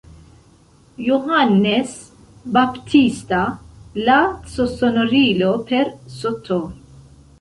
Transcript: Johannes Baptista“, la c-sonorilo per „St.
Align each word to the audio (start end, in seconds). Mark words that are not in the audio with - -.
Johannes 1.07 2.11
Baptista“, 2.55 3.43
la 4.07 4.17
c-sonorilo 4.55 5.53
per 5.61 5.85
„St. 6.07 6.59